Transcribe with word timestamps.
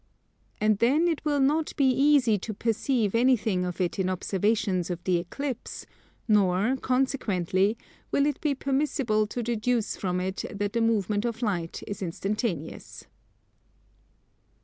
And 0.59 0.79
then 0.79 1.07
it 1.07 1.23
will 1.23 1.39
not 1.39 1.75
be 1.75 1.85
easy 1.87 2.39
to 2.39 2.55
perceive 2.55 3.13
anything 3.13 3.63
of 3.63 3.79
it 3.79 3.99
in 3.99 4.09
observations 4.09 4.89
of 4.89 5.03
the 5.03 5.19
Eclipse; 5.19 5.85
nor, 6.27 6.75
consequently, 6.77 7.77
will 8.09 8.25
it 8.25 8.41
be 8.41 8.55
permissible 8.55 9.27
to 9.27 9.43
deduce 9.43 9.95
from 9.95 10.19
it 10.19 10.43
that 10.51 10.73
the 10.73 10.81
movement 10.81 11.23
of 11.23 11.43
light 11.43 11.83
is 11.85 12.01
instantaneous. 12.01 13.05